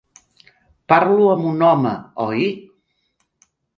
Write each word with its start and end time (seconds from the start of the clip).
Parlo 0.93 1.27
amb 1.33 1.45
un 1.51 1.61
home, 1.67 1.91
oi? 2.25 2.49